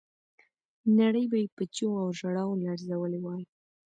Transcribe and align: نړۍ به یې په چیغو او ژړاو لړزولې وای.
نړۍ 0.99 1.25
به 1.31 1.37
یې 1.43 1.47
په 1.55 1.63
چیغو 1.75 1.97
او 2.03 2.09
ژړاو 2.19 2.59
لړزولې 2.63 3.19
وای. 3.21 3.43